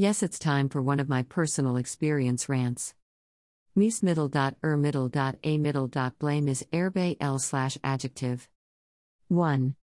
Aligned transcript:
Yes, 0.00 0.22
it's 0.22 0.38
time 0.38 0.68
for 0.68 0.80
one 0.80 1.00
of 1.00 1.08
my 1.08 1.24
personal 1.24 1.76
experience 1.76 2.48
rants. 2.48 2.94
Mies 3.76 4.00
middle 4.00 4.28
dot 4.28 4.54
er 4.62 4.76
middle 4.76 5.08
dot 5.08 5.34
a 5.42 5.58
middle 5.58 5.88
dot 5.88 6.16
blame 6.20 6.46
is 6.46 6.64
erbe 6.72 7.16
l 7.20 7.40
slash 7.40 7.76
adjective. 7.82 8.48
1. 9.26 9.74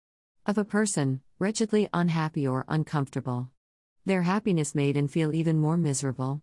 Of 0.47 0.57
a 0.57 0.65
person, 0.65 1.21
wretchedly 1.41 1.89
unhappy 1.93 2.47
or 2.47 2.65
uncomfortable. 2.69 3.51
Their 4.07 4.23
happiness 4.23 4.73
made 4.73 4.97
and 4.97 5.11
feel 5.11 5.35
even 5.35 5.59
more 5.59 5.77
miserable. 5.77 6.43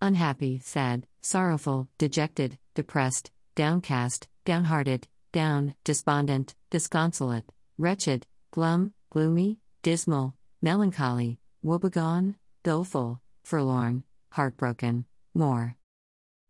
Unhappy, 0.00 0.60
sad, 0.60 1.08
sorrowful, 1.20 1.88
dejected, 1.98 2.58
depressed, 2.76 3.32
downcast, 3.56 4.28
downhearted, 4.44 5.08
down, 5.32 5.74
despondent, 5.82 6.54
disconsolate, 6.70 7.50
wretched, 7.76 8.24
glum, 8.52 8.92
gloomy, 9.10 9.58
dismal, 9.82 10.36
melancholy, 10.62 11.40
woebegone, 11.64 12.36
doleful, 12.64 13.20
forlorn, 13.44 14.02
heartbroken, 14.32 15.04
more. 15.34 15.76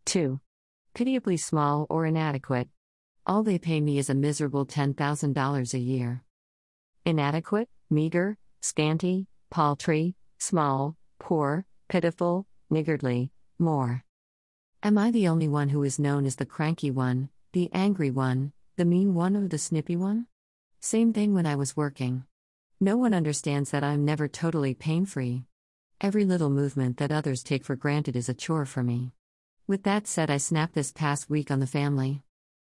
2. 0.06 0.40
Pitiably 0.94 1.36
small 1.36 1.86
or 1.90 2.06
inadequate. 2.06 2.68
All 3.26 3.42
they 3.42 3.58
pay 3.58 3.80
me 3.80 3.98
is 3.98 4.08
a 4.08 4.14
miserable 4.14 4.64
$10,000 4.64 5.74
a 5.74 5.78
year. 5.78 6.22
Inadequate, 7.04 7.68
meager, 7.90 8.38
scanty, 8.62 9.26
paltry, 9.50 10.14
small, 10.38 10.96
poor, 11.18 11.66
pitiful, 11.88 12.46
niggardly, 12.70 13.30
more. 13.58 14.04
Am 14.84 14.96
I 14.96 15.10
the 15.10 15.26
only 15.26 15.48
one 15.48 15.70
who 15.70 15.82
is 15.82 15.98
known 15.98 16.26
as 16.26 16.36
the 16.36 16.46
cranky 16.46 16.92
one, 16.92 17.28
the 17.52 17.70
angry 17.72 18.12
one, 18.12 18.52
the 18.76 18.84
mean 18.84 19.14
one, 19.14 19.36
or 19.36 19.48
the 19.48 19.58
snippy 19.58 19.96
one? 19.96 20.26
Same 20.80 21.12
thing 21.12 21.34
when 21.34 21.46
I 21.46 21.56
was 21.56 21.76
working. 21.76 22.24
No 22.80 22.96
one 22.96 23.14
understands 23.14 23.72
that 23.72 23.82
I'm 23.82 24.04
never 24.04 24.28
totally 24.28 24.74
pain 24.74 25.06
free. 25.06 25.46
Every 26.00 26.24
little 26.24 26.50
movement 26.50 26.96
that 26.98 27.12
others 27.12 27.42
take 27.42 27.64
for 27.64 27.76
granted 27.76 28.16
is 28.16 28.28
a 28.28 28.34
chore 28.34 28.66
for 28.66 28.82
me. 28.82 29.12
With 29.66 29.84
that 29.84 30.06
said, 30.06 30.30
I 30.30 30.36
snapped 30.36 30.74
this 30.74 30.92
past 30.92 31.30
week 31.30 31.50
on 31.50 31.60
the 31.60 31.66
family. 31.66 32.22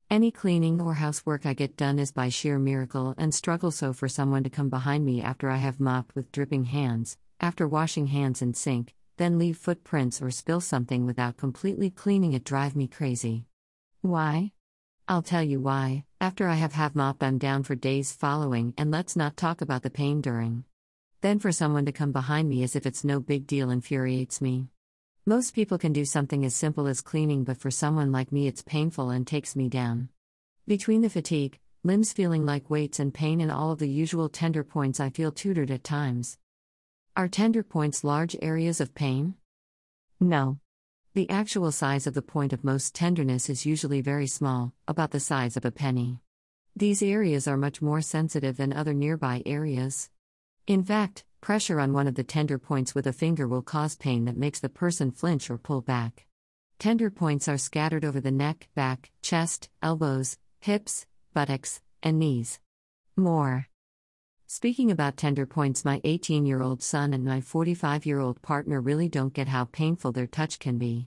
Any 0.09 0.31
cleaning 0.31 0.81
or 0.81 0.95
housework 0.95 1.45
I 1.45 1.53
get 1.53 1.77
done 1.77 1.99
is 1.99 2.13
by 2.13 2.29
sheer 2.29 2.59
miracle 2.59 3.15
and 3.19 3.35
struggle 3.35 3.73
so 3.73 3.93
for 3.93 4.09
someone 4.09 4.45
to 4.45 4.51
come 4.51 4.71
behind 4.71 5.05
me 5.05 5.21
after 5.21 5.51
I 5.51 5.57
have 5.57 5.81
mopped 5.81 6.15
with 6.15 6.31
dripping 6.31 6.67
hands, 6.67 7.19
after 7.41 7.67
washing 7.67 8.07
hands 8.07 8.41
in 8.41 8.55
sink, 8.55 8.95
then 9.17 9.39
leave 9.39 9.57
footprints 9.57 10.23
or 10.23 10.31
spill 10.31 10.61
something 10.61 11.05
without 11.05 11.37
completely 11.37 11.91
cleaning 11.91 12.33
it 12.33 12.45
drive 12.45 12.77
me 12.77 12.87
crazy. 12.87 13.45
Why? 14.03 14.53
I'll 15.09 15.23
tell 15.23 15.43
you 15.43 15.61
why. 15.61 16.05
After 16.21 16.49
I 16.49 16.55
have 16.55 16.73
have 16.75 16.95
mop 16.95 17.23
I'm 17.23 17.39
down 17.39 17.65
for 17.65 17.75
days 17.75 18.13
following 18.13 18.73
and 18.79 18.91
let's 18.91 19.17
not 19.17 19.37
talk 19.37 19.61
about 19.61 19.83
the 19.83 19.91
pain 19.91 20.21
during. 20.21 20.65
Then 21.23 21.39
for 21.39 21.51
someone 21.51 21.87
to 21.87 21.93
come 21.93 22.13
behind 22.13 22.49
me 22.49 22.63
as 22.63 22.77
if 22.77 22.87
it's 22.87 23.05
no 23.05 23.21
big 23.21 23.47
deal 23.47 23.71
infuriates 23.71 24.41
me. 24.41 24.69
Most 25.25 25.55
people 25.55 25.79
can 25.79 25.93
do 25.93 26.05
something 26.05 26.45
as 26.45 26.55
simple 26.55 26.87
as 26.87 27.01
cleaning, 27.01 27.43
but 27.43 27.57
for 27.57 27.71
someone 27.71 28.13
like 28.13 28.31
me, 28.31 28.47
it's 28.47 28.63
painful 28.63 29.11
and 29.11 29.27
takes 29.27 29.57
me 29.57 29.69
down. 29.69 30.09
Between 30.67 31.01
the 31.01 31.11
fatigue, 31.11 31.59
limbs 31.83 32.13
feeling 32.13 32.45
like 32.45 32.71
weights, 32.71 33.01
and 33.01 33.13
pain, 33.13 33.41
and 33.41 33.51
all 33.51 33.73
of 33.73 33.79
the 33.79 33.89
usual 33.89 34.29
tender 34.29 34.63
points, 34.63 35.01
I 35.01 35.11
feel 35.11 35.33
tutored 35.33 35.71
at 35.71 35.83
times. 35.83 36.39
Are 37.17 37.29
tender 37.29 37.63
points 37.63 38.05
large 38.05 38.37
areas 38.43 38.81
of 38.81 38.95
pain? 38.95 39.35
No. 40.21 40.59
The 41.15 41.31
actual 41.31 41.73
size 41.73 42.07
of 42.07 42.15
the 42.15 42.23
point 42.23 42.53
of 42.53 42.63
most 42.63 42.95
tenderness 42.95 43.49
is 43.49 43.65
usually 43.65 44.03
very 44.03 44.27
small, 44.27 44.75
about 44.87 45.13
the 45.13 45.21
size 45.21 45.57
of 45.57 45.65
a 45.65 45.71
penny. 45.71 46.21
These 46.77 47.03
areas 47.03 47.49
are 47.49 47.57
much 47.57 47.81
more 47.81 48.03
sensitive 48.03 48.59
than 48.59 48.73
other 48.73 48.93
nearby 48.93 49.43
areas. 49.47 50.11
In 50.67 50.83
fact, 50.83 51.25
pressure 51.41 51.79
on 51.79 51.93
one 51.93 52.09
of 52.09 52.17
the 52.17 52.25
tender 52.25 52.59
points 52.59 52.93
with 52.93 53.07
a 53.07 53.13
finger 53.13 53.47
will 53.47 53.63
cause 53.63 53.95
pain 53.95 54.25
that 54.25 54.37
makes 54.37 54.59
the 54.59 54.69
person 54.69 55.13
flinch 55.13 55.49
or 55.49 55.59
pull 55.59 55.81
back. 55.81 56.27
Tender 56.81 57.09
points 57.09 57.47
are 57.47 57.57
scattered 57.57 58.05
over 58.05 58.21
the 58.21 58.33
neck, 58.33 58.69
back, 58.75 59.13
chest, 59.23 59.71
elbows, 59.81 60.39
hips, 60.59 61.07
buttocks, 61.33 61.81
and 62.03 62.19
knees. 62.19 62.59
More. 63.15 63.69
Speaking 64.49 64.91
about 64.91 65.17
tender 65.17 65.47
points, 65.47 65.85
my 65.85 66.01
18 66.03 66.47
year 66.47 66.61
old 66.61 66.83
son 66.83 67.15
and 67.15 67.25
my 67.25 67.41
45 67.41 68.05
year 68.05 68.19
old 68.19 68.43
partner 68.43 68.81
really 68.81 69.09
don't 69.09 69.33
get 69.33 69.47
how 69.47 69.67
painful 69.67 70.11
their 70.11 70.27
touch 70.27 70.59
can 70.59 70.79
be. 70.79 71.07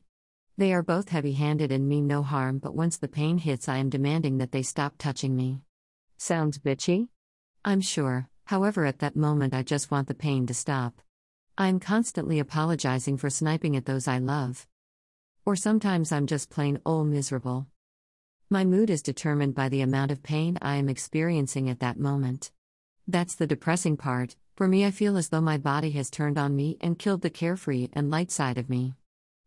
They 0.57 0.71
are 0.71 0.83
both 0.83 1.09
heavy 1.09 1.33
handed 1.33 1.69
and 1.69 1.87
mean 1.87 2.07
no 2.07 2.23
harm, 2.23 2.59
but 2.59 2.75
once 2.75 2.95
the 2.95 3.09
pain 3.09 3.37
hits, 3.37 3.67
I 3.67 3.77
am 3.77 3.89
demanding 3.89 4.37
that 4.37 4.53
they 4.53 4.63
stop 4.63 4.95
touching 4.97 5.35
me. 5.35 5.63
Sounds 6.17 6.59
bitchy? 6.59 7.09
I'm 7.65 7.81
sure, 7.81 8.29
however, 8.49 8.83
at 8.83 8.97
that 8.97 9.15
moment, 9.15 9.53
I 9.53 9.61
just 9.61 9.91
want 9.91 10.07
the 10.07 10.15
pain 10.15 10.47
to 10.47 10.55
stop. 10.55 11.03
I'm 11.55 11.79
constantly 11.79 12.39
apologizing 12.39 13.17
for 13.17 13.29
sniping 13.29 13.75
at 13.75 13.85
those 13.85 14.07
I 14.07 14.17
love. 14.17 14.65
Or 15.45 15.55
sometimes 15.55 16.11
I'm 16.11 16.25
just 16.25 16.49
plain 16.49 16.79
old 16.83 17.09
miserable. 17.09 17.67
My 18.49 18.65
mood 18.65 18.89
is 18.89 19.03
determined 19.03 19.53
by 19.53 19.69
the 19.69 19.81
amount 19.81 20.09
of 20.09 20.23
pain 20.23 20.57
I 20.63 20.77
am 20.77 20.89
experiencing 20.89 21.69
at 21.69 21.79
that 21.81 21.99
moment. 21.99 22.49
That's 23.07 23.35
the 23.35 23.45
depressing 23.45 23.97
part. 23.97 24.35
For 24.55 24.67
me, 24.67 24.83
I 24.83 24.89
feel 24.89 25.15
as 25.15 25.29
though 25.29 25.41
my 25.41 25.59
body 25.59 25.91
has 25.91 26.09
turned 26.09 26.39
on 26.39 26.55
me 26.55 26.75
and 26.81 26.97
killed 26.97 27.21
the 27.21 27.29
carefree 27.29 27.89
and 27.93 28.09
light 28.09 28.31
side 28.31 28.57
of 28.57 28.67
me. 28.67 28.95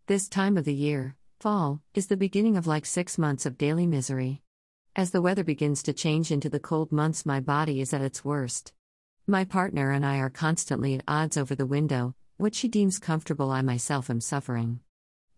This 0.06 0.28
time 0.28 0.56
of 0.56 0.64
the 0.64 0.74
year, 0.74 1.16
fall, 1.40 1.80
is 1.92 2.06
the 2.06 2.16
beginning 2.16 2.56
of 2.56 2.68
like 2.68 2.86
six 2.86 3.18
months 3.18 3.46
of 3.46 3.58
daily 3.58 3.88
misery. 3.88 4.42
As 4.94 5.10
the 5.10 5.22
weather 5.22 5.42
begins 5.42 5.82
to 5.82 5.92
change 5.92 6.30
into 6.30 6.48
the 6.48 6.60
cold 6.60 6.92
months, 6.92 7.26
my 7.26 7.40
body 7.40 7.80
is 7.80 7.92
at 7.92 8.00
its 8.00 8.24
worst. 8.24 8.72
My 9.26 9.44
partner 9.44 9.92
and 9.92 10.04
I 10.04 10.18
are 10.18 10.30
constantly 10.30 10.96
at 10.96 11.04
odds 11.06 11.36
over 11.36 11.54
the 11.54 11.64
window, 11.64 12.16
what 12.38 12.56
she 12.56 12.66
deems 12.66 12.98
comfortable, 12.98 13.52
I 13.52 13.62
myself 13.62 14.10
am 14.10 14.20
suffering. 14.20 14.80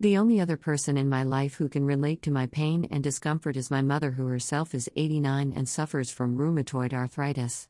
The 0.01 0.17
only 0.17 0.41
other 0.41 0.57
person 0.57 0.97
in 0.97 1.11
my 1.11 1.23
life 1.23 1.57
who 1.57 1.69
can 1.69 1.85
relate 1.85 2.23
to 2.23 2.31
my 2.31 2.47
pain 2.47 2.89
and 2.91 3.05
discomfort 3.05 3.59
is 3.59 3.71
my 3.71 3.83
mother, 3.83 4.13
who 4.13 4.27
herself 4.27 4.75
is 4.75 4.89
89 4.97 5.53
and 5.55 5.69
suffers 5.69 6.11
from 6.11 6.39
rheumatoid 6.39 6.95
arthritis. 6.95 7.69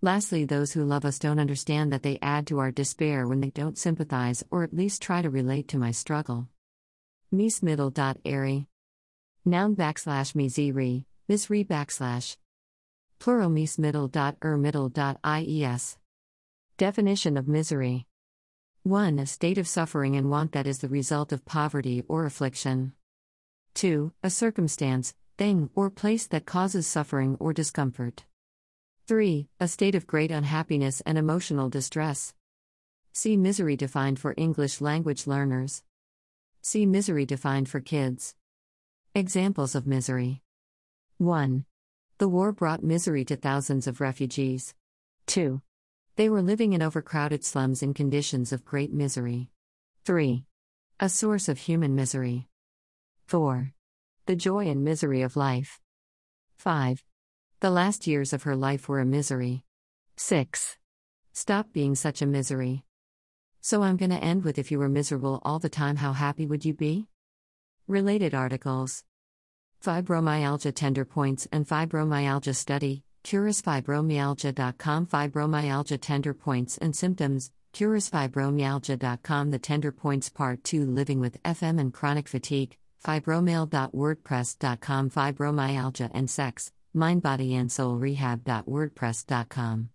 Lastly, 0.00 0.44
those 0.44 0.72
who 0.72 0.84
love 0.84 1.04
us 1.04 1.20
don't 1.20 1.38
understand 1.38 1.92
that 1.92 2.02
they 2.02 2.18
add 2.20 2.48
to 2.48 2.58
our 2.58 2.72
despair 2.72 3.28
when 3.28 3.40
they 3.40 3.50
don't 3.50 3.78
sympathize 3.78 4.42
or 4.50 4.64
at 4.64 4.74
least 4.74 5.00
try 5.00 5.22
to 5.22 5.30
relate 5.30 5.68
to 5.68 5.78
my 5.78 5.92
struggle. 5.92 6.48
Mies 7.32 7.62
middle 7.62 7.90
dot 7.90 8.18
airy. 8.24 8.66
Noun 9.44 9.76
backslash 9.76 10.34
me 10.34 10.72
re, 10.72 11.06
mis 11.28 11.48
re 11.48 11.62
backslash. 11.62 12.36
Plural 13.22 13.50
middle 13.78 14.08
dot 14.08 14.36
er 14.42 14.56
middle 14.56 14.88
dot 14.88 15.16
ies. 15.22 15.96
Definition 16.76 17.36
of 17.36 17.46
misery 17.46 18.08
1. 18.82 19.20
A 19.20 19.26
state 19.26 19.58
of 19.58 19.68
suffering 19.68 20.16
and 20.16 20.28
want 20.28 20.50
that 20.50 20.66
is 20.66 20.78
the 20.78 20.88
result 20.88 21.30
of 21.30 21.44
poverty 21.44 22.02
or 22.08 22.26
affliction. 22.26 22.94
2. 23.74 24.12
A 24.24 24.28
circumstance, 24.28 25.14
thing, 25.38 25.70
or 25.76 25.88
place 25.88 26.26
that 26.26 26.46
causes 26.46 26.88
suffering 26.88 27.36
or 27.38 27.52
discomfort. 27.52 28.24
3. 29.06 29.46
A 29.60 29.68
state 29.68 29.94
of 29.94 30.08
great 30.08 30.32
unhappiness 30.32 31.00
and 31.02 31.16
emotional 31.16 31.68
distress. 31.68 32.34
See 33.12 33.36
misery 33.36 33.76
defined 33.76 34.18
for 34.18 34.34
English 34.36 34.80
language 34.80 35.28
learners. 35.28 35.84
See 36.60 36.86
misery 36.86 37.24
defined 37.24 37.68
for 37.68 37.78
kids. 37.78 38.34
Examples 39.14 39.76
of 39.76 39.86
misery 39.86 40.42
1. 41.18 41.66
The 42.22 42.28
war 42.28 42.52
brought 42.52 42.84
misery 42.84 43.24
to 43.24 43.34
thousands 43.34 43.88
of 43.88 44.00
refugees. 44.00 44.76
2. 45.26 45.60
They 46.14 46.28
were 46.28 46.40
living 46.40 46.72
in 46.72 46.80
overcrowded 46.80 47.44
slums 47.44 47.82
in 47.82 47.94
conditions 47.94 48.52
of 48.52 48.64
great 48.64 48.92
misery. 48.92 49.50
3. 50.04 50.44
A 51.00 51.08
source 51.08 51.48
of 51.48 51.58
human 51.58 51.96
misery. 51.96 52.46
4. 53.26 53.72
The 54.26 54.36
joy 54.36 54.68
and 54.68 54.84
misery 54.84 55.22
of 55.22 55.34
life. 55.34 55.80
5. 56.58 57.02
The 57.58 57.70
last 57.70 58.06
years 58.06 58.32
of 58.32 58.44
her 58.44 58.54
life 58.54 58.88
were 58.88 59.00
a 59.00 59.04
misery. 59.04 59.64
6. 60.14 60.78
Stop 61.32 61.72
being 61.72 61.96
such 61.96 62.22
a 62.22 62.26
misery. 62.26 62.84
So 63.60 63.82
I'm 63.82 63.96
gonna 63.96 64.14
end 64.14 64.44
with 64.44 64.60
if 64.60 64.70
you 64.70 64.78
were 64.78 64.88
miserable 64.88 65.42
all 65.44 65.58
the 65.58 65.68
time, 65.68 65.96
how 65.96 66.12
happy 66.12 66.46
would 66.46 66.64
you 66.64 66.72
be? 66.72 67.08
Related 67.88 68.32
articles 68.32 69.02
Fibromyalgia 69.82 70.74
Tender 70.74 71.04
Points 71.04 71.46
and 71.52 71.66
Fibromyalgia 71.66 72.54
Study, 72.54 73.02
CurisFibromyalgia.com 73.24 75.06
Fibromyalgia 75.06 76.00
Tender 76.00 76.34
Points 76.34 76.78
and 76.78 76.94
Symptoms, 76.94 77.50
CurisFibromyalgia.com 77.72 79.50
The 79.50 79.58
Tender 79.58 79.90
Points 79.92 80.28
Part 80.28 80.62
2 80.64 80.86
Living 80.86 81.18
with 81.20 81.42
FM 81.42 81.80
and 81.80 81.92
Chronic 81.92 82.28
Fatigue, 82.28 82.76
Fibromail.wordpress.com 83.04 85.10
Fibromyalgia 85.10 86.10
and 86.14 86.30
Sex, 86.30 86.70
mindbodyandsoulrehab.wordpress.com 86.94 89.88